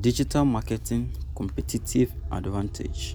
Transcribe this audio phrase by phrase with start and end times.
[0.00, 3.14] Digital marketing competitive advantage.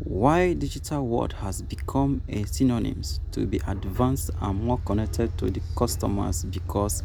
[0.00, 5.62] Why digital world has become a synonyms to be advanced and more connected to the
[5.76, 7.02] customers because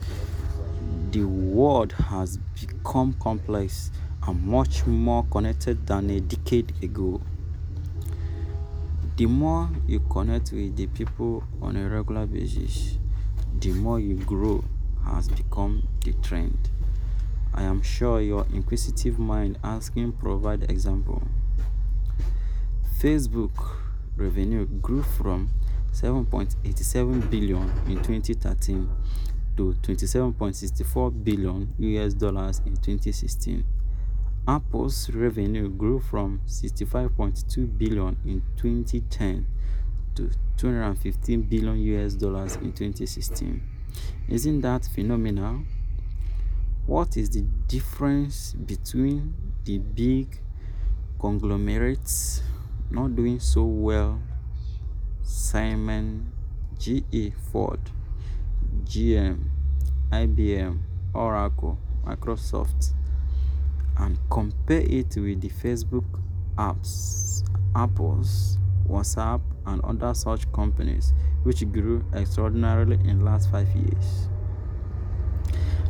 [1.12, 3.90] the world has become complex
[4.28, 7.22] and much more connected than a decade ago.
[9.16, 12.98] The more you connect with the people on a regular basis,
[13.60, 14.64] the more you grow
[15.06, 16.70] has become the trend.
[17.58, 21.24] I am sure your inquisitive mind asking provide example.
[23.00, 23.80] Facebook
[24.16, 25.50] revenue grew from
[25.92, 28.88] 7.87 billion in 2013
[29.58, 33.66] to 27.64 billion US dollars in 2016.
[34.48, 39.48] Apple's revenue grew from 65.2 billion in 2010
[40.14, 43.64] to 215 billion US dollars in 2016.
[44.30, 45.64] Isn't that phenomenal?
[46.88, 49.34] What is the difference between
[49.66, 50.40] the big
[51.20, 52.42] conglomerates
[52.90, 54.22] not doing so well
[55.22, 56.32] Siemens,
[56.80, 57.82] GE Ford,
[58.86, 59.50] GM,
[60.14, 60.80] IBM,
[61.14, 62.94] Oracle, Microsoft,
[63.98, 66.06] and compare it with the Facebook
[66.58, 67.44] apps,
[67.76, 74.30] Apple's, WhatsApp, and other such companies which grew extraordinarily in the last five years.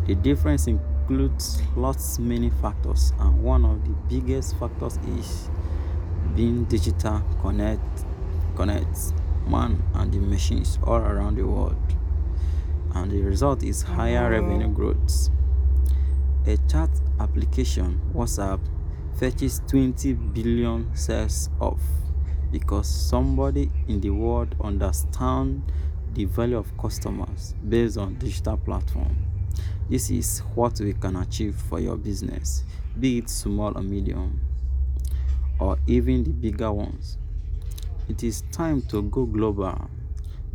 [0.08, 5.50] The difference includes lots many factors, and one of the biggest factors is
[6.34, 8.06] being digital connect
[8.56, 9.14] connects
[9.50, 11.76] man and the machines all around the world.
[12.96, 15.30] And the result is higher revenue growth.
[16.46, 18.62] A chat application whatsapp
[19.20, 21.82] fetches 20 billion sales off
[22.50, 25.70] because somebody in the world understand
[26.14, 29.27] the value of customers based on digital platform
[29.90, 32.64] this is what we can achieve for your business
[33.00, 34.40] be it small or medium
[35.60, 37.18] or even the bigger ones.
[38.10, 39.90] It is time to go global,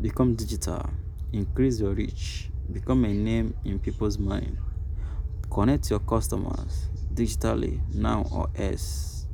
[0.00, 0.90] become digital,
[1.32, 4.56] increase your reach, become a name in people's mind.
[5.50, 9.26] Connect your customers digitally now or else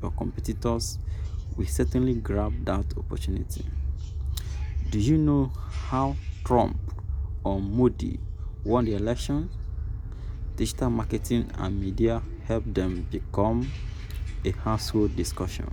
[0.00, 0.98] your competitors
[1.56, 3.64] will certainly grab that opportunity.
[4.90, 5.52] Do you know
[5.88, 6.78] how Trump
[7.44, 8.20] or Modi
[8.64, 9.50] won the election?
[10.56, 13.70] Digital marketing and media helped them become
[14.44, 15.70] a household discussion.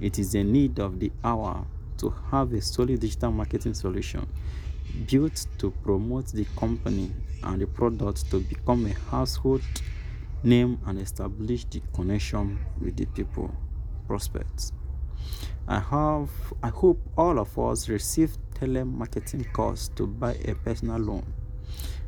[0.00, 1.66] It is a need of the hour
[1.98, 4.26] to have a solid digital marketing solution
[5.10, 7.10] built to promote the company
[7.42, 9.62] and the product to become a household
[10.42, 13.54] name and establish the connection with the people
[14.06, 14.72] prospects.
[15.66, 16.30] I have
[16.62, 21.34] I hope all of us receive telemarketing calls to buy a personal loan.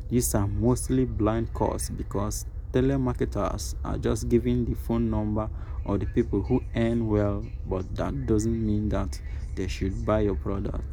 [0.09, 5.49] These are mostly blind calls because telemarketers are just giving the phone number
[5.85, 9.19] of the people who earn well but that doesn't mean that
[9.55, 10.83] they should buy your product.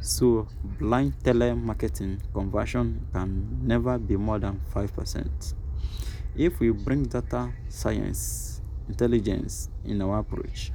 [0.00, 0.46] So
[0.78, 5.54] blind telemarketing conversion can never be more than 5%
[6.36, 10.72] if we bring data science intelligence in our approach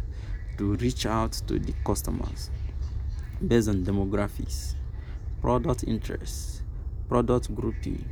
[0.57, 2.49] to reach out to the customers
[3.45, 4.75] based on demographics
[5.41, 6.58] product interests
[7.09, 8.07] product grouping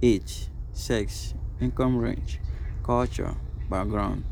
[0.00, 2.38] age sex income range,
[2.84, 3.34] culture,
[3.68, 4.24] background.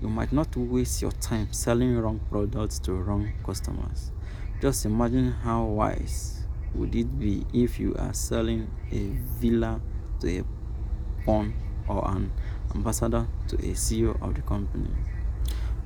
[0.00, 4.12] You might not waste your time selling wrong products to wrong customers.
[4.62, 9.80] Just imagine how wise would it be if you are selling a villa
[10.20, 10.44] to a
[11.24, 11.52] pawn
[11.88, 12.32] or an
[12.74, 14.90] ambassador to a CEO of the company.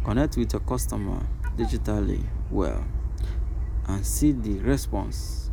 [0.05, 2.85] Connect with your customer digitally well
[3.87, 5.51] and see the response.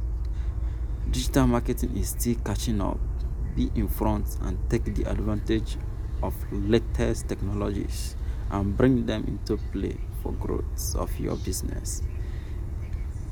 [1.12, 2.98] Digital marketing is still catching up.
[3.54, 5.76] Be in front and take the advantage
[6.24, 8.16] of latest technologies
[8.50, 12.02] and bring them into play for growth of your business.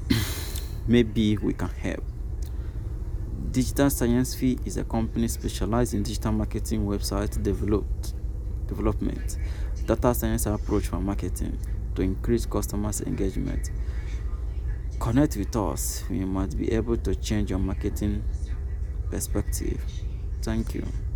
[0.88, 2.04] Maybe we can help.
[3.52, 8.14] Digital science fee is a company specialized in digital marketing website developed
[8.68, 9.38] development.
[9.86, 11.58] Data science approach for marketing
[11.96, 13.72] to increase customers engagement
[15.00, 18.24] connect with us we must be able to change your marketing
[19.10, 19.82] perspective
[20.42, 21.09] Thank you.